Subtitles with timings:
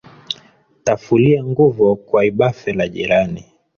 [0.83, 3.45] Tafulia nguvo kwa ibafe la jirani.